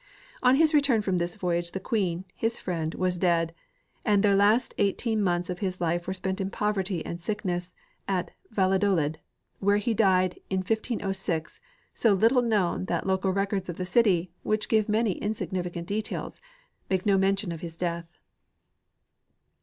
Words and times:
On 0.41 0.55
his 0.55 0.73
return 0.73 1.03
from 1.03 1.19
this 1.19 1.35
voyage 1.35 1.73
the 1.73 1.79
queen, 1.79 2.25
his 2.35 2.57
friend, 2.57 2.95
was 2.95 3.19
dead, 3.19 3.53
and 4.03 4.23
the 4.23 4.35
last 4.35 4.73
eighteen 4.79 5.21
months 5.21 5.47
of 5.47 5.59
his 5.59 5.79
life 5.79 6.07
were 6.07 6.13
spent 6.15 6.41
in 6.41 6.49
poverty 6.49 7.05
and 7.05 7.21
sickness 7.21 7.71
at 8.07 8.31
Vallaclolid, 8.51 9.17
where 9.59 9.77
he 9.77 9.93
died 9.93 10.39
in 10.49 10.61
1506, 10.61 11.61
so 11.93 12.15
little 12.15 12.41
known 12.41 12.85
that 12.85 13.03
the 13.03 13.07
local 13.09 13.31
records 13.31 13.69
of 13.69 13.75
the 13.77 13.85
city, 13.85 14.31
which 14.41 14.69
give 14.69 14.89
many 14.89 15.11
insignificant 15.19 15.87
details, 15.87 16.41
make 16.89 17.05
no 17.05 17.15
mention 17.15 17.51
of 17.51 17.61
his 17.61 17.75
death. 17.77 18.17